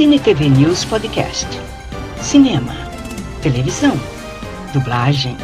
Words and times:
Cine 0.00 0.18
TV 0.18 0.48
News 0.48 0.82
Podcast. 0.86 1.46
Cinema, 2.22 2.72
televisão, 3.42 3.92
dublagem, 4.72 5.36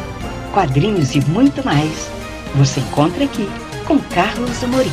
quadrinhos 0.51 1.13
e 1.13 1.21
muito 1.29 1.63
mais. 1.63 2.09
Você 2.55 2.79
encontra 2.79 3.25
aqui 3.25 3.47
com 3.85 3.99
Carlos 3.99 4.63
Amorim. 4.63 4.89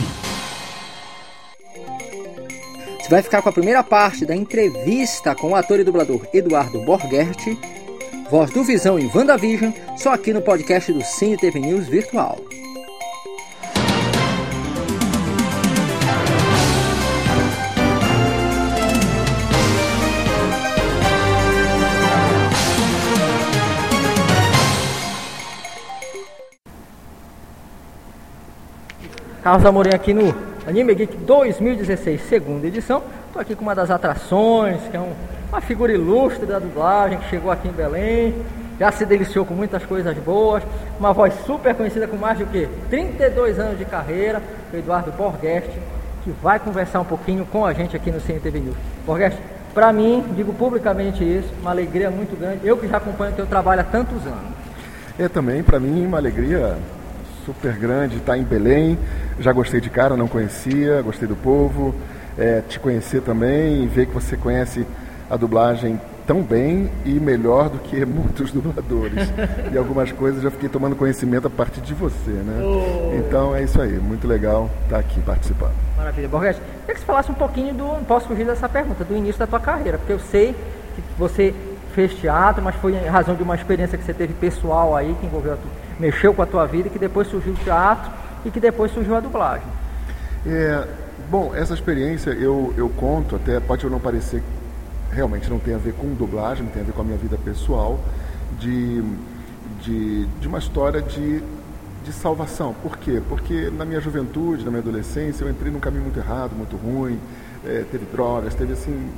Você 3.00 3.08
vai 3.08 3.22
ficar 3.22 3.40
com 3.40 3.48
a 3.48 3.52
primeira 3.52 3.82
parte 3.82 4.26
da 4.26 4.36
entrevista 4.36 5.34
com 5.34 5.52
o 5.52 5.54
ator 5.54 5.80
e 5.80 5.84
dublador 5.84 6.20
Eduardo 6.34 6.84
Borghetti, 6.84 7.58
voz 8.30 8.50
do 8.50 8.62
Visão 8.64 8.98
em 8.98 9.10
WandaVision, 9.14 9.72
só 9.96 10.12
aqui 10.12 10.34
no 10.34 10.42
podcast 10.42 10.92
do 10.92 11.02
Cine 11.02 11.38
TV 11.38 11.58
News 11.60 11.86
Virtual. 11.86 12.38
Carlos 29.44 29.66
Amorim 29.66 29.90
aqui 29.90 30.14
no 30.14 30.34
Anime 30.66 30.94
Geek 30.94 31.18
2016, 31.18 32.22
segunda 32.30 32.66
edição. 32.66 33.02
Estou 33.26 33.42
aqui 33.42 33.54
com 33.54 33.60
uma 33.60 33.74
das 33.74 33.90
atrações, 33.90 34.80
que 34.90 34.96
é 34.96 35.00
um, 35.00 35.12
uma 35.50 35.60
figura 35.60 35.92
ilustre 35.92 36.46
da 36.46 36.58
dublagem, 36.58 37.18
que 37.18 37.28
chegou 37.28 37.50
aqui 37.50 37.68
em 37.68 37.70
Belém, 37.70 38.34
já 38.80 38.90
se 38.90 39.04
deliciou 39.04 39.44
com 39.44 39.52
muitas 39.52 39.84
coisas 39.84 40.16
boas, 40.16 40.62
uma 40.98 41.12
voz 41.12 41.34
super 41.44 41.74
conhecida 41.74 42.08
com 42.08 42.16
mais 42.16 42.38
de 42.38 42.44
o 42.44 42.46
quê? 42.46 42.70
32 42.88 43.58
anos 43.58 43.76
de 43.78 43.84
carreira, 43.84 44.40
o 44.72 44.76
Eduardo 44.78 45.12
Borghetti, 45.12 45.78
que 46.22 46.30
vai 46.42 46.58
conversar 46.58 47.00
um 47.00 47.04
pouquinho 47.04 47.44
com 47.44 47.66
a 47.66 47.74
gente 47.74 47.94
aqui 47.94 48.10
no 48.10 48.22
CNTV 48.22 48.60
News. 48.60 48.76
Borghetti, 49.04 49.36
para 49.74 49.92
mim, 49.92 50.24
digo 50.34 50.54
publicamente 50.54 51.22
isso, 51.22 51.52
uma 51.60 51.70
alegria 51.70 52.10
muito 52.10 52.34
grande, 52.34 52.66
eu 52.66 52.78
que 52.78 52.88
já 52.88 52.96
acompanho 52.96 53.32
o 53.32 53.36
teu 53.36 53.46
trabalho 53.46 53.82
há 53.82 53.84
tantos 53.84 54.26
anos. 54.26 54.54
É 55.18 55.28
também, 55.28 55.62
para 55.62 55.78
mim, 55.78 56.06
uma 56.06 56.16
alegria 56.16 56.78
super 57.44 57.76
grande 57.76 58.16
estar 58.16 58.38
em 58.38 58.42
Belém. 58.42 58.98
Já 59.38 59.52
gostei 59.52 59.80
de 59.80 59.90
cara, 59.90 60.16
não 60.16 60.28
conhecia, 60.28 61.00
gostei 61.02 61.26
do 61.26 61.36
povo. 61.36 61.94
É, 62.36 62.62
te 62.68 62.80
conhecer 62.80 63.22
também 63.22 63.86
ver 63.86 64.06
que 64.06 64.14
você 64.14 64.36
conhece 64.36 64.86
a 65.30 65.36
dublagem 65.36 66.00
tão 66.26 66.42
bem 66.42 66.90
e 67.04 67.12
melhor 67.20 67.68
do 67.68 67.78
que 67.78 68.04
muitos 68.06 68.50
dubladores. 68.50 69.32
e 69.72 69.76
algumas 69.76 70.10
coisas 70.12 70.42
já 70.42 70.50
fiquei 70.50 70.68
tomando 70.68 70.96
conhecimento 70.96 71.46
a 71.46 71.50
partir 71.50 71.80
de 71.80 71.94
você, 71.94 72.30
né? 72.30 72.62
Oh. 72.62 73.16
Então 73.16 73.54
é 73.54 73.62
isso 73.62 73.80
aí, 73.80 73.92
muito 73.92 74.26
legal 74.26 74.70
estar 74.84 74.98
aqui 74.98 75.20
participando. 75.20 75.74
Maravilha. 75.96 76.28
Borges, 76.28 76.56
queria 76.80 76.94
que 76.94 77.00
você 77.00 77.06
falasse 77.06 77.30
um 77.30 77.34
pouquinho 77.34 77.74
do, 77.74 77.84
não 77.84 78.04
posso 78.04 78.26
fugir 78.26 78.46
dessa 78.46 78.68
pergunta, 78.68 79.04
do 79.04 79.16
início 79.16 79.38
da 79.38 79.46
tua 79.46 79.60
carreira, 79.60 79.98
porque 79.98 80.12
eu 80.12 80.18
sei 80.18 80.54
que 80.94 81.02
você 81.18 81.54
fez 81.94 82.12
teatro, 82.14 82.62
mas 82.62 82.74
foi 82.76 82.94
em 82.94 83.06
razão 83.06 83.34
de 83.34 83.42
uma 83.42 83.54
experiência 83.54 83.96
que 83.96 84.04
você 84.04 84.14
teve 84.14 84.34
pessoal 84.34 84.96
aí, 84.96 85.14
que 85.20 85.26
envolveu 85.26 85.52
a 85.54 85.56
tua 85.56 85.84
mexeu 85.98 86.34
com 86.34 86.42
a 86.42 86.46
tua 86.46 86.66
vida, 86.66 86.88
que 86.88 86.98
depois 86.98 87.28
surgiu 87.28 87.52
o 87.52 87.56
teatro 87.56 88.10
e 88.44 88.50
que 88.50 88.60
depois 88.60 88.92
surgiu 88.92 89.16
a 89.16 89.20
dublagem. 89.20 89.66
É, 90.46 90.86
bom, 91.30 91.54
essa 91.54 91.74
experiência 91.74 92.30
eu, 92.30 92.74
eu 92.76 92.88
conto, 92.90 93.36
até 93.36 93.58
pode 93.60 93.86
não 93.86 93.98
parecer, 93.98 94.42
realmente 95.10 95.48
não 95.48 95.58
tem 95.58 95.74
a 95.74 95.78
ver 95.78 95.94
com 95.94 96.08
dublagem, 96.14 96.66
tem 96.66 96.82
a 96.82 96.84
ver 96.84 96.92
com 96.92 97.00
a 97.00 97.04
minha 97.04 97.16
vida 97.16 97.38
pessoal, 97.42 97.98
de, 98.58 99.02
de, 99.80 100.26
de 100.26 100.48
uma 100.48 100.58
história 100.58 101.00
de, 101.00 101.42
de 102.04 102.12
salvação. 102.12 102.74
Por 102.82 102.98
quê? 102.98 103.22
Porque 103.28 103.70
na 103.70 103.84
minha 103.84 104.00
juventude, 104.00 104.64
na 104.64 104.70
minha 104.70 104.82
adolescência, 104.82 105.44
eu 105.44 105.50
entrei 105.50 105.72
num 105.72 105.80
caminho 105.80 106.02
muito 106.02 106.18
errado, 106.18 106.52
muito 106.54 106.76
ruim, 106.76 107.18
é, 107.64 107.84
teve 107.90 108.04
drogas, 108.12 108.54
teve 108.54 108.74
assim 108.74 109.10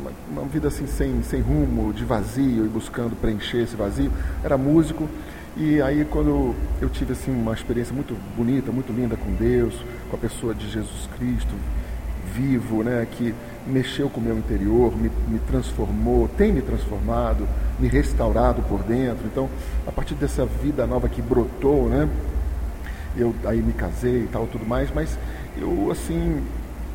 uma, 0.00 0.10
uma, 0.30 0.48
vida 0.48 0.68
assim 0.68 0.86
sem, 0.86 1.22
sem 1.22 1.40
rumo, 1.40 1.92
de 1.92 2.04
vazio 2.04 2.64
e 2.64 2.68
buscando 2.68 3.14
preencher 3.14 3.62
esse 3.62 3.76
vazio. 3.76 4.10
Era 4.42 4.58
músico 4.58 5.08
e 5.56 5.80
aí 5.80 6.04
quando 6.04 6.54
eu 6.80 6.88
tive 6.88 7.12
assim 7.12 7.30
uma 7.30 7.52
experiência 7.52 7.94
muito 7.94 8.16
bonita, 8.36 8.72
muito 8.72 8.92
linda 8.92 9.16
com 9.16 9.32
Deus, 9.34 9.74
com 10.10 10.16
a 10.16 10.18
pessoa 10.18 10.54
de 10.54 10.68
Jesus 10.68 11.08
Cristo 11.16 11.54
vivo, 12.34 12.82
né, 12.82 13.06
que 13.10 13.32
mexeu 13.64 14.10
com 14.10 14.20
o 14.20 14.22
meu 14.22 14.36
interior, 14.36 14.94
me, 14.96 15.10
me 15.28 15.38
transformou, 15.38 16.28
tem 16.36 16.52
me 16.52 16.60
transformado, 16.60 17.46
me 17.78 17.86
restaurado 17.86 18.60
por 18.62 18.82
dentro. 18.82 19.24
Então, 19.26 19.48
a 19.86 19.92
partir 19.92 20.14
dessa 20.14 20.44
vida 20.44 20.86
nova 20.86 21.08
que 21.08 21.22
brotou, 21.22 21.88
né, 21.88 22.08
eu 23.16 23.32
aí 23.44 23.62
me 23.62 23.72
casei 23.72 24.24
e 24.24 24.28
tal, 24.30 24.46
tudo 24.48 24.66
mais, 24.66 24.90
mas 24.92 25.16
eu 25.56 25.90
assim 25.90 26.42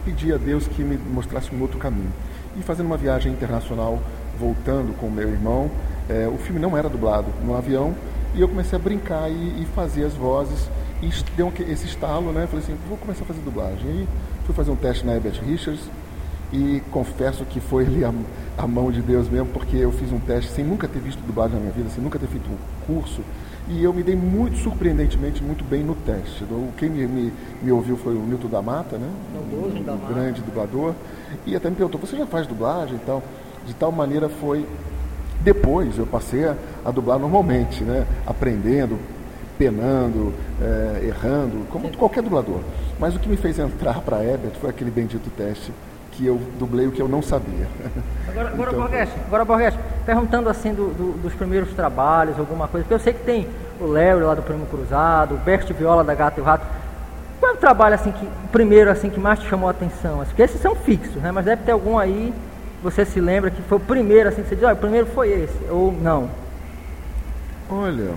pedi 0.03 0.34
a 0.34 0.38
Deus 0.38 0.68
que 0.68 0.84
me 0.84 0.98
mostrasse 0.98 1.53
um 1.56 1.62
outro 1.62 1.80
caminho. 1.80 2.12
E 2.58 2.62
fazendo 2.62 2.88
uma 2.88 2.98
viagem 2.98 3.31
internacional, 3.31 4.00
voltando 4.38 4.94
com 4.98 5.09
meu 5.09 5.30
irmão, 5.30 5.72
é, 6.09 6.28
o 6.28 6.38
filme 6.38 6.59
não 6.59 6.78
era 6.78 6.90
dublado 6.90 7.28
no 7.44 7.56
avião, 7.56 7.96
e 8.36 8.42
eu 8.42 8.48
comecei 8.48 8.78
a 8.78 8.82
brincar 8.82 9.30
e, 9.30 9.62
e 9.62 9.68
fazer 9.76 10.06
as 10.06 10.14
vozes. 10.14 10.70
E 11.02 11.10
deu 11.36 11.52
esse 11.60 11.86
estalo, 11.86 12.32
né? 12.32 12.46
Falei 12.48 12.64
assim, 12.64 12.76
vou 12.88 12.98
começar 12.98 13.24
a 13.24 13.28
fazer 13.28 13.40
dublagem. 13.42 13.88
E 13.90 14.08
fui 14.46 14.54
fazer 14.54 14.72
um 14.72 14.76
teste 14.76 15.06
na 15.06 15.16
Herbert 15.16 15.40
Richards 15.42 15.90
e 16.52 16.82
confesso 16.92 17.46
que 17.46 17.60
foi 17.60 17.86
ali 17.86 18.04
a, 18.04 18.12
a, 18.58 18.68
mão 18.68 18.92
de 18.92 19.02
Deus 19.02 19.30
mesmo, 19.30 19.48
porque 19.48 19.78
eu 19.78 19.92
fiz 19.92 20.12
um 20.12 20.20
teste 20.20 20.52
sem 20.52 20.66
nunca 20.66 20.88
ter 20.88 21.00
visto 21.00 21.20
dublagem 21.22 21.56
na 21.56 21.62
minha 21.62 21.72
vida, 21.72 21.90
sem 21.90 22.04
nunca 22.04 22.18
ter 22.18 22.28
feito 22.28 22.50
um 22.50 22.58
curso. 22.86 23.22
E 23.68 23.84
eu 23.84 23.94
me 23.94 24.02
dei 24.02 24.16
muito, 24.16 24.58
surpreendentemente, 24.58 25.44
muito 25.44 25.64
bem 25.64 25.84
no 25.84 25.94
teste. 25.94 26.44
Quem 26.76 26.90
me, 26.90 27.06
me, 27.06 27.34
me 27.62 27.72
ouviu 27.72 27.96
foi 27.98 28.16
o 28.16 28.20
Nilton 28.20 28.48
da 28.48 28.64
Mata, 28.64 28.98
né? 28.98 29.08
Um, 29.36 29.94
um 29.94 30.14
grande 30.14 30.42
dublador. 30.42 30.96
E 31.46 31.56
até 31.56 31.70
me 31.70 31.76
perguntou, 31.76 32.02
você 32.02 32.18
já 32.18 32.26
faz 32.26 32.48
dublagem 32.48 32.96
e 32.96 33.00
tal? 33.06 33.22
De 33.68 33.76
tal 33.76 33.92
maneira 33.92 34.28
foi 34.28 34.66
depois 35.42 35.98
eu 35.98 36.06
passei 36.06 36.46
a, 36.46 36.56
a 36.86 36.92
dublar 36.92 37.18
normalmente, 37.18 37.84
né? 37.84 38.06
aprendendo, 38.26 39.00
penando, 39.58 40.34
é, 40.62 41.08
errando, 41.08 41.66
como 41.70 41.90
qualquer 41.96 42.24
dublador. 42.24 42.62
Mas 43.00 43.16
o 43.16 43.20
que 43.20 43.30
me 43.30 43.38
fez 43.38 43.60
entrar 43.60 44.02
para 44.02 44.18
a 44.18 44.24
Ebert 44.24 44.54
foi 44.60 44.70
aquele 44.70 44.92
bendito 44.92 45.30
teste 45.36 45.72
que 46.12 46.26
eu 46.26 46.40
dublei 46.58 46.88
o 46.88 46.92
que 46.92 47.02
eu 47.02 47.08
não 47.08 47.22
sabia. 47.22 47.68
Agora, 48.28 48.50
agora, 48.50 48.72
então, 48.72 48.88
Borges, 48.88 49.10
agora 49.26 49.46
Borges, 49.46 49.74
perguntando 50.06 50.50
assim 50.50 50.72
do, 50.72 50.94
do, 50.94 51.18
dos 51.18 51.34
primeiros 51.34 51.74
trabalhos, 51.74 52.38
alguma 52.38 52.68
coisa, 52.68 52.84
porque 52.84 52.94
eu 52.94 53.00
sei 53.00 53.12
que 53.12 53.24
tem 53.24 53.48
o 53.82 53.88
Léo 53.88 54.26
lá 54.26 54.36
do 54.36 54.44
Primo 54.44 54.68
Cruzado, 54.68 55.34
o 55.34 55.38
Bert 55.40 55.68
Viola 55.74 56.04
da 56.04 56.14
Gato 56.14 56.38
e 56.38 56.42
o 56.42 56.44
Rato. 56.44 56.66
Qual 57.40 57.54
é 57.54 57.56
o 57.56 57.58
trabalho 57.58 57.96
assim 57.96 58.12
que, 58.12 58.28
primeiro 58.52 58.92
assim 58.92 59.10
que 59.10 59.20
mais 59.20 59.40
te 59.40 59.48
chamou 59.48 59.68
a 59.68 59.72
atenção? 59.72 60.22
Assim, 60.22 60.30
porque 60.30 60.44
esses 60.44 60.62
são 60.62 60.76
fixos, 60.76 61.16
né? 61.16 61.32
Mas 61.32 61.46
deve 61.46 61.64
ter 61.64 61.72
algum 61.72 61.98
aí 61.98 62.34
você 62.82 63.06
se 63.06 63.20
lembra 63.20 63.52
que 63.52 63.62
foi 63.62 63.78
o 63.78 63.82
primeiro, 63.82 64.30
assim, 64.30 64.42
que 64.42 64.50
você 64.50 64.56
diz, 64.56 64.64
olha, 64.64 64.74
o 64.74 64.78
primeiro 64.78 65.08
foi 65.08 65.30
esse, 65.30 65.58
ou 65.70 65.92
não? 65.92 66.30
Olha, 67.70 68.14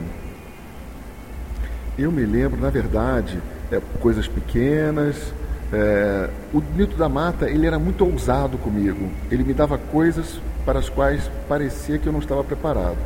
eu 1.98 2.10
me 2.10 2.24
lembro, 2.24 2.60
na 2.60 2.70
verdade, 2.70 3.38
é, 3.70 3.80
coisas 4.00 4.26
pequenas. 4.26 5.32
É, 5.72 6.28
o 6.52 6.62
Nito 6.74 6.96
da 6.96 7.08
Mata, 7.08 7.48
ele 7.50 7.66
era 7.66 7.78
muito 7.78 8.04
ousado 8.04 8.58
comigo. 8.58 9.10
Ele 9.30 9.42
me 9.42 9.54
dava 9.54 9.78
coisas 9.78 10.40
para 10.64 10.78
as 10.78 10.88
quais 10.88 11.30
parecia 11.48 11.98
que 11.98 12.06
eu 12.06 12.12
não 12.12 12.20
estava 12.20 12.44
preparado. 12.44 12.98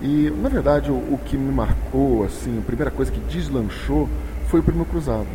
E, 0.00 0.32
na 0.42 0.48
verdade, 0.48 0.90
o, 0.90 0.94
o 0.94 1.20
que 1.24 1.36
me 1.36 1.52
marcou, 1.52 2.24
assim, 2.24 2.58
a 2.58 2.62
primeira 2.62 2.90
coisa 2.90 3.12
que 3.12 3.20
deslanchou 3.20 4.08
foi 4.48 4.60
o 4.60 4.62
Primo 4.62 4.84
Cruzado. 4.84 5.26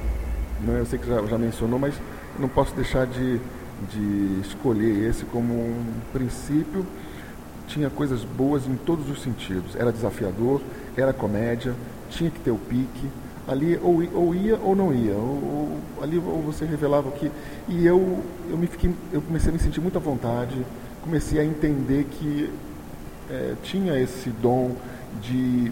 Né? 0.61 0.79
Eu 0.79 0.85
sei 0.85 0.97
que 0.97 1.07
já, 1.07 1.21
já 1.23 1.37
mencionou, 1.37 1.79
mas 1.79 1.93
não 2.39 2.49
posso 2.49 2.75
deixar 2.75 3.05
de, 3.05 3.39
de 3.91 4.41
escolher 4.41 5.09
esse 5.09 5.25
como 5.25 5.53
um 5.53 5.93
princípio. 6.13 6.85
Tinha 7.67 7.89
coisas 7.89 8.23
boas 8.23 8.67
em 8.67 8.75
todos 8.75 9.09
os 9.09 9.21
sentidos. 9.21 9.75
Era 9.75 9.91
desafiador, 9.91 10.61
era 10.95 11.11
comédia, 11.11 11.73
tinha 12.09 12.29
que 12.29 12.39
ter 12.39 12.51
o 12.51 12.57
pique. 12.57 13.09
Ali 13.47 13.79
ou, 13.81 14.03
ou 14.13 14.33
ia 14.35 14.57
ou 14.57 14.75
não 14.75 14.93
ia. 14.93 15.13
Ou, 15.13 15.19
ou, 15.19 15.79
ali 16.01 16.17
ou 16.17 16.41
você 16.41 16.65
revelava 16.65 17.09
o 17.09 17.11
que. 17.11 17.31
E 17.67 17.85
eu, 17.85 18.23
eu, 18.49 18.57
me 18.57 18.67
fiquei, 18.67 18.93
eu 19.11 19.21
comecei 19.21 19.49
a 19.49 19.53
me 19.53 19.59
sentir 19.59 19.81
muita 19.81 19.99
vontade, 19.99 20.65
comecei 21.03 21.39
a 21.39 21.43
entender 21.43 22.05
que 22.05 22.49
é, 23.29 23.53
tinha 23.63 23.99
esse 23.99 24.29
dom 24.29 24.75
de 25.21 25.71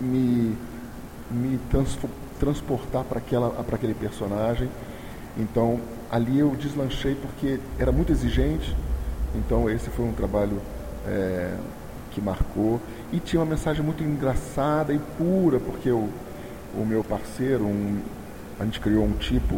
me, 0.00 0.56
me 1.30 1.58
transportar 2.38 3.04
para 3.04 3.18
aquele 3.18 3.94
personagem. 3.94 4.68
Então, 5.38 5.80
ali 6.10 6.38
eu 6.38 6.50
deslanchei 6.56 7.14
porque 7.14 7.58
era 7.78 7.90
muito 7.90 8.12
exigente, 8.12 8.76
então 9.34 9.68
esse 9.68 9.90
foi 9.90 10.04
um 10.04 10.12
trabalho 10.12 10.60
é, 11.06 11.54
que 12.10 12.20
marcou. 12.20 12.80
E 13.12 13.20
tinha 13.20 13.40
uma 13.40 13.50
mensagem 13.50 13.84
muito 13.84 14.02
engraçada 14.02 14.92
e 14.92 14.98
pura, 15.18 15.60
porque 15.60 15.90
o, 15.90 16.08
meu 16.74 17.04
parceiro, 17.04 17.64
um, 17.64 18.00
a 18.58 18.64
gente 18.64 18.80
criou 18.80 19.04
um 19.04 19.12
tipo, 19.12 19.54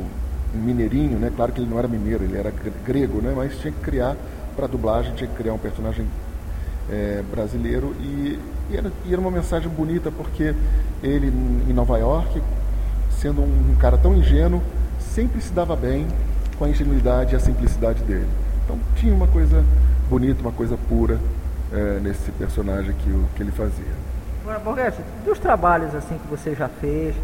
um 0.55 0.59
mineirinho, 0.59 1.19
né? 1.19 1.33
Claro 1.35 1.53
que 1.53 1.61
ele 1.61 1.71
não 1.71 1.79
era 1.79 1.89
mineiro, 1.89 2.25
ele 2.25 2.37
era 2.37 2.53
grego, 2.85 3.21
né? 3.21 3.33
Mas 3.35 3.59
tinha 3.59 3.73
que 3.73 3.81
criar, 3.81 4.17
para 4.57 4.67
dublagem, 4.67 5.15
tinha 5.15 5.29
que 5.29 5.37
criar 5.37 5.55
um 5.55 5.59
personagem 5.59 6.07
é, 6.91 7.23
brasileiro. 7.31 7.95
E, 8.01 8.39
e, 8.71 8.77
era, 8.77 8.93
e, 9.07 9.13
era, 9.13 9.21
uma 9.21 9.31
mensagem 9.31 9.69
bonita, 9.69 10.11
porque 10.11 10.55
ele, 11.03 11.29
em 11.29 11.73
Nova 11.73 11.97
York, 11.99 12.43
sendo 13.21 13.41
um, 13.41 13.73
um 13.73 13.77
cara 13.77 13.97
tão 13.97 14.15
ingênuo, 14.15 14.63
sempre 14.99 15.41
se 15.41 15.53
dava 15.53 15.77
bem, 15.77 16.07
com 16.59 16.65
a 16.65 16.69
ingenuidade 16.69 17.35
e 17.35 17.37
a 17.37 17.41
simplicidade 17.41 18.03
dele. 18.03 18.29
Então 18.65 18.79
tinha 18.97 19.15
uma 19.15 19.27
coisa 19.27 19.65
bonita, 20.11 20.41
uma 20.41 20.53
coisa 20.53 20.77
pura 20.89 21.19
é, 21.73 22.01
nesse 22.03 22.31
personagem 22.33 22.93
que, 22.95 23.25
que 23.37 23.43
ele 23.43 23.53
fazia. 23.53 23.93
Agora, 24.43 24.59
Borghetti, 24.59 25.03
dos 25.25 25.39
trabalhos 25.39 25.95
assim 25.95 26.19
que 26.19 26.27
você 26.29 26.55
já 26.55 26.69
fez, 26.69 27.15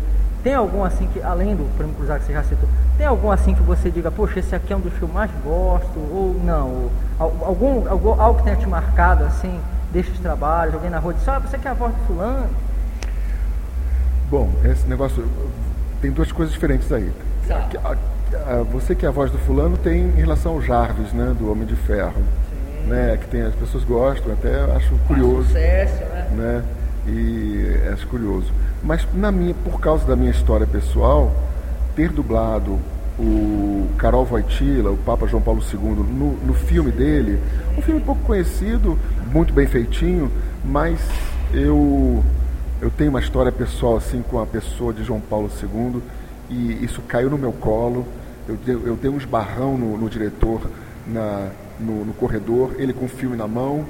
tem 0.43 0.55
algum 0.55 0.85
assim 0.85 1.09
que, 1.09 1.23
além 1.23 1.57
do 1.57 1.65
Prêmio 1.77 1.95
Cruzado 1.95 2.21
que 2.21 2.27
você 2.27 2.35
já 2.35 2.43
citou, 2.45 2.69
tem 2.99 3.07
algum 3.07 3.31
assim 3.31 3.55
que 3.55 3.63
você 3.63 3.91
diga, 3.91 4.11
poxa, 4.11 4.41
esse 4.41 4.55
aqui 4.55 4.73
é 4.75 4.77
um 4.77 4.81
dos 4.81 4.93
que 4.93 5.03
eu 5.03 5.09
mais 5.09 5.31
gosto, 5.43 5.99
ou 5.99 6.39
não? 6.45 6.69
Ou, 7.19 7.47
algum, 7.47 7.89
algum, 7.89 8.21
algo 8.21 8.39
que 8.39 8.45
tenha 8.45 8.57
te 8.57 8.69
marcado 8.69 9.25
assim, 9.25 9.59
desses 9.91 10.19
trabalhos, 10.19 10.75
alguém 10.75 10.91
na 10.91 10.99
rua 10.99 11.15
disse, 11.15 11.31
ah, 11.31 11.39
você 11.39 11.57
quer 11.57 11.71
a 11.71 11.75
voz 11.75 11.95
do 11.95 12.07
fulano? 12.07 12.51
Bom, 14.31 14.51
esse 14.65 14.87
negócio 14.87 15.27
tem 16.03 16.11
duas 16.11 16.31
coisas 16.31 16.53
diferentes 16.53 16.93
aí. 16.93 17.11
Você 18.73 18.95
que 18.95 19.05
é 19.05 19.09
a 19.09 19.13
voz 19.13 19.31
do 19.31 19.39
fulano 19.39 19.77
tem 19.77 20.03
em 20.03 20.21
relação 20.21 20.53
ao 20.53 20.63
Jarvis, 20.63 21.13
né, 21.13 21.35
do 21.39 21.51
Homem 21.51 21.67
de 21.67 21.77
Ferro, 21.77 22.15
Sim. 22.15 22.89
né, 22.89 23.19
que 23.21 23.27
tem 23.29 23.43
as 23.43 23.55
pessoas 23.55 23.85
gostam, 23.85 24.33
até 24.33 24.61
acho 24.77 24.95
curioso, 25.07 25.49
sucesso, 25.49 26.03
né? 26.05 26.29
né? 26.33 26.65
E 27.07 27.89
acho 27.93 28.07
curioso. 28.07 28.51
Mas 28.83 29.07
na 29.13 29.31
minha, 29.31 29.55
por 29.55 29.81
causa 29.81 30.07
da 30.07 30.17
minha 30.17 30.31
história 30.31 30.67
pessoal, 30.67 31.33
ter 31.95 32.11
dublado 32.11 32.79
o 33.19 33.87
Carol 33.97 34.27
Wojtyla, 34.29 34.91
o 34.91 34.97
Papa 34.97 35.27
João 35.27 35.43
Paulo 35.43 35.63
II, 35.63 35.79
no, 35.79 36.33
no 36.45 36.55
filme 36.55 36.91
dele, 36.91 37.39
um 37.77 37.83
filme 37.83 38.01
pouco 38.01 38.23
conhecido, 38.23 38.99
muito 39.33 39.53
bem 39.53 39.67
feitinho, 39.67 40.31
mas 40.65 40.99
eu 41.53 42.23
eu 42.81 42.91
tenho 42.91 43.11
uma 43.11 43.21
história 43.21 43.51
pessoal 43.51 43.97
assim 43.97 44.23
com 44.29 44.39
a 44.41 44.47
pessoa 44.47 44.93
de 44.93 45.03
João 45.05 45.21
Paulo 45.21 45.51
II 45.63 46.03
e 46.51 46.85
isso 46.85 47.01
caiu 47.03 47.31
no 47.31 47.39
meu 47.39 47.53
colo. 47.53 48.07
Eu, 48.49 48.59
eu 48.87 48.97
dei 48.97 49.11
um 49.11 49.17
esbarrão 49.17 49.77
no, 49.79 49.97
no 49.97 50.09
diretor 50.09 50.61
na, 51.07 51.51
no, 51.79 52.05
no, 52.05 52.13
corredor, 52.15 52.75
ele 52.79 52.93
com 52.93 53.07
o 53.07 53.09
filme 53.09 53.37
na 53.37 53.47
mão, 53.47 53.87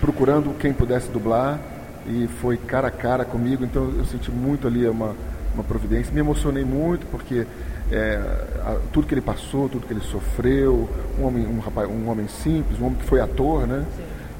procurando 0.00 0.56
quem 0.58 0.72
pudesse 0.72 1.08
dublar 1.08 1.58
e 2.06 2.28
foi 2.40 2.56
cara 2.56 2.88
a 2.88 2.90
cara 2.90 3.24
comigo. 3.24 3.64
Então 3.64 3.92
eu 3.96 4.04
senti 4.04 4.30
muito 4.30 4.66
ali 4.66 4.86
uma, 4.88 5.14
uma 5.54 5.64
providência. 5.64 6.12
Me 6.12 6.20
emocionei 6.20 6.64
muito 6.64 7.06
porque 7.06 7.46
é, 7.90 8.20
a, 8.64 8.76
tudo 8.92 9.06
que 9.06 9.14
ele 9.14 9.20
passou, 9.20 9.68
tudo 9.68 9.86
que 9.86 9.92
ele 9.92 10.00
sofreu, 10.00 10.88
um 11.18 11.24
homem, 11.24 11.46
um 11.46 11.60
rapaz, 11.60 11.88
um 11.88 12.08
homem 12.08 12.28
simples, 12.28 12.80
um 12.80 12.86
homem 12.86 12.98
que 12.98 13.06
foi 13.06 13.20
ator, 13.20 13.66
né? 13.66 13.84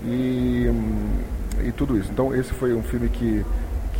E, 0.05 0.71
e 1.65 1.73
tudo 1.73 1.99
isso. 1.99 2.11
Então 2.13 2.35
esse 2.35 2.53
foi 2.53 2.73
um 2.75 2.83
filme 2.83 3.09
que 3.09 3.45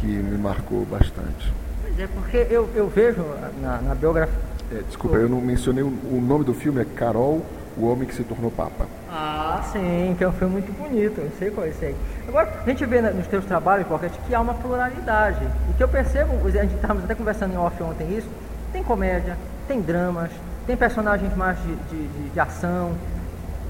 que 0.01 0.07
me 0.07 0.39
marcou 0.39 0.85
bastante. 0.85 1.53
Pois 1.83 1.99
é, 1.99 2.07
porque 2.07 2.47
eu, 2.51 2.69
eu 2.75 2.89
vejo 2.89 3.25
na, 3.61 3.81
na 3.81 3.95
biografia. 3.95 4.49
É, 4.71 4.83
desculpa, 4.87 5.17
eu 5.17 5.29
não 5.29 5.41
mencionei 5.41 5.83
o, 5.83 5.87
o, 5.87 6.21
nome 6.21 6.45
do 6.45 6.53
filme, 6.53 6.83
é 6.83 6.85
Carol, 6.85 7.41
o 7.77 7.87
Homem 7.87 8.07
que 8.07 8.15
se 8.15 8.23
tornou 8.23 8.51
Papa. 8.51 8.87
Ah, 9.11 9.63
sim, 9.73 10.15
que 10.19 10.23
é 10.23 10.29
um 10.29 10.33
filme 10.33 10.55
muito 10.55 10.71
bonito, 10.77 11.19
eu 11.21 11.31
sei 11.39 11.51
qual 11.51 11.67
é 11.67 11.71
esse 11.71 11.87
aí. 11.87 11.97
Agora, 12.27 12.53
a 12.63 12.69
gente 12.69 12.85
vê 12.85 13.01
nos 13.01 13.27
teus 13.27 13.47
trabalhos, 13.47 13.89
Rocket, 13.89 14.13
que 14.27 14.35
há 14.35 14.41
uma 14.41 14.53
pluralidade. 14.53 15.43
E 15.71 15.73
que 15.73 15.83
eu 15.83 15.89
percebo, 15.89 16.33
a 16.47 16.51
gente 16.51 16.75
estávamos 16.75 17.05
até 17.05 17.15
conversando 17.15 17.55
em 17.55 17.57
off 17.57 17.83
ontem 17.83 18.15
isso, 18.15 18.29
tem 18.71 18.83
comédia, 18.83 19.39
tem 19.67 19.81
dramas, 19.81 20.31
tem 20.67 20.77
personagens 20.77 21.35
mais 21.35 21.57
de, 21.63 21.75
de, 21.75 22.09
de, 22.09 22.29
de 22.29 22.41
ação, 22.41 22.93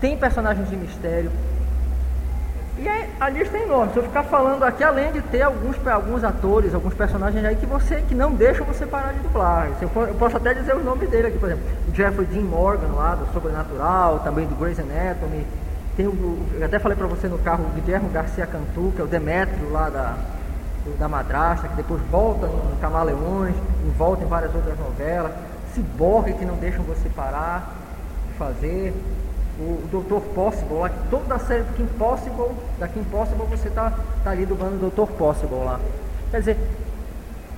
tem 0.00 0.16
personagens 0.16 0.68
de 0.68 0.76
mistério. 0.76 1.30
E 2.80 2.88
aí, 2.88 3.10
a 3.18 3.28
lista 3.28 3.56
é 3.56 3.62
enorme. 3.64 3.92
Se 3.92 3.98
eu 3.98 4.04
ficar 4.04 4.22
falando 4.22 4.62
aqui, 4.62 4.84
além 4.84 5.10
de 5.10 5.20
ter 5.22 5.42
alguns, 5.42 5.76
alguns 5.84 6.22
atores, 6.22 6.72
alguns 6.72 6.94
personagens 6.94 7.44
aí 7.44 7.56
que 7.56 7.66
você 7.66 8.02
que 8.02 8.14
não 8.14 8.32
deixam 8.32 8.64
você 8.64 8.86
parar 8.86 9.12
de 9.12 9.18
dublar. 9.20 9.68
Eu, 9.80 9.88
posso 10.14 10.36
até 10.36 10.54
dizer 10.54 10.76
os 10.76 10.84
nomes 10.84 11.10
dele 11.10 11.26
aqui, 11.26 11.38
por 11.38 11.50
exemplo, 11.50 11.64
o 11.88 11.94
Jeffrey 11.94 12.26
Dean 12.26 12.42
Morgan 12.42 12.92
lá 12.94 13.16
do 13.16 13.32
Sobrenatural, 13.32 14.20
também 14.20 14.46
do 14.46 14.54
Grey's 14.54 14.78
Anatomy. 14.78 15.44
Tem 15.96 16.06
o, 16.06 16.38
eu 16.54 16.64
até 16.64 16.78
falei 16.78 16.96
para 16.96 17.08
você 17.08 17.26
no 17.26 17.38
carro 17.38 17.64
o 17.64 17.80
Guilherme 17.80 18.08
Garcia 18.10 18.46
Cantu, 18.46 18.92
que 18.94 19.00
é 19.00 19.04
o 19.04 19.08
Demetrio 19.08 19.72
lá 19.72 19.88
da, 19.88 20.16
da 21.00 21.08
Madrasta, 21.08 21.66
que 21.66 21.74
depois 21.74 22.00
volta 22.12 22.46
no 22.46 22.76
Camaleões, 22.80 23.56
e 23.84 23.90
volta 23.98 24.22
em 24.22 24.28
várias 24.28 24.54
outras 24.54 24.78
novelas. 24.78 25.32
Ciborgue 25.74 26.34
que 26.34 26.44
não 26.44 26.54
deixam 26.54 26.84
você 26.84 27.08
parar 27.08 27.74
de 28.28 28.34
fazer 28.34 28.94
o, 29.58 29.82
Dr. 29.90 30.20
Possible 30.34 30.78
lá, 30.78 30.90
toda 31.10 31.34
a 31.34 31.38
série 31.38 31.62
do 31.62 31.74
Kim 31.74 31.86
Possible, 31.86 32.54
da 32.78 32.86
Kim 32.86 33.02
Possible 33.04 33.44
você 33.50 33.68
tá, 33.70 33.92
tá 34.22 34.30
ali 34.30 34.46
dublando 34.46 34.86
o 34.86 34.90
Dr. 34.90 35.10
Possible 35.12 35.58
lá. 35.64 35.80
Quer 36.30 36.38
dizer, 36.38 36.56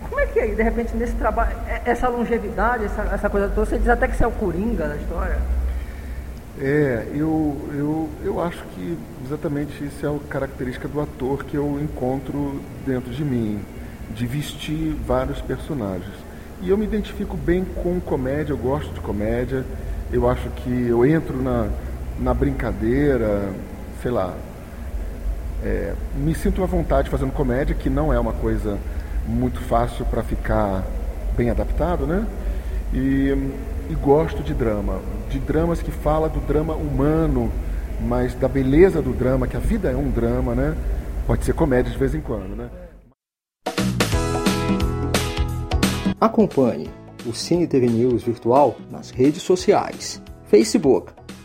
como 0.09 0.19
é 0.21 0.27
que 0.27 0.39
é, 0.39 0.47
de 0.47 0.63
repente 0.63 0.97
nesse 0.97 1.15
trabalho, 1.15 1.57
é, 1.69 1.83
essa 1.85 2.09
longevidade, 2.09 2.85
essa, 2.87 3.03
essa 3.03 3.29
coisa 3.29 3.49
toda, 3.49 3.67
você 3.67 3.79
diz 3.79 3.89
até 3.89 4.09
que 4.09 4.17
você 4.17 4.25
é 4.25 4.27
o 4.27 4.33
Coringa 4.33 4.89
da 4.89 4.97
história? 4.97 5.39
É, 6.59 7.07
eu, 7.15 7.57
eu, 7.73 8.09
eu 8.25 8.41
acho 8.41 8.63
que 8.75 8.99
exatamente 9.25 9.85
isso 9.85 10.05
é 10.05 10.09
a 10.09 10.19
característica 10.29 10.89
do 10.89 11.01
ator 11.01 11.45
que 11.45 11.57
eu 11.57 11.81
encontro 11.81 12.61
dentro 12.87 13.11
de 13.11 13.25
mim, 13.25 13.61
de 14.15 14.27
vestir 14.27 14.95
vários 15.07 15.41
personagens. 15.41 16.15
E 16.63 16.69
eu 16.69 16.77
me 16.77 16.85
identifico 16.85 17.37
bem 17.37 17.65
com 17.65 18.01
comédia, 18.01 18.53
eu 18.53 18.59
gosto 18.59 18.93
de 18.93 19.01
comédia, 19.01 19.65
eu 20.13 20.29
acho 20.29 20.51
que 20.51 20.89
eu 20.89 21.07
entro 21.07 21.41
na, 21.41 21.69
na 22.21 22.35
brincadeira, 22.35 23.51
sei 24.03 24.11
lá. 24.11 24.35
É, 25.63 25.95
me 26.15 26.35
sinto 26.35 26.63
à 26.63 26.67
vontade 26.67 27.11
fazendo 27.11 27.33
comédia, 27.33 27.75
que 27.75 27.91
não 27.91 28.13
é 28.13 28.21
uma 28.21 28.33
coisa 28.33 28.79
muito 29.27 29.61
fácil 29.61 30.05
para 30.07 30.23
ficar 30.23 30.85
bem 31.37 31.51
adaptado, 31.51 32.07
né? 32.07 32.27
E, 32.93 33.35
e 33.91 33.95
gosto 33.95 34.43
de 34.43 34.55
drama, 34.55 35.01
de 35.31 35.39
dramas 35.39 35.83
que 35.83 35.91
fala 35.91 36.29
do 36.29 36.41
drama 36.41 36.75
humano, 36.75 37.51
mas 38.01 38.35
da 38.35 38.49
beleza 38.49 39.03
do 39.03 39.13
drama, 39.13 39.47
que 39.47 39.57
a 39.57 39.61
vida 39.61 39.91
é 39.91 39.97
um 39.97 40.11
drama, 40.11 40.55
né? 40.55 40.75
Pode 41.27 41.45
ser 41.45 41.53
comédia 41.53 41.93
de 41.93 41.99
vez 41.99 42.15
em 42.15 42.21
quando, 42.21 42.57
né? 42.57 42.69
Acompanhe 46.21 46.91
o 47.27 47.33
Cine 47.33 47.67
TV 47.67 47.87
News 47.87 48.23
Virtual 48.23 48.77
nas 48.91 49.11
redes 49.11 49.43
sociais. 49.43 50.21
Facebook, 50.47 51.13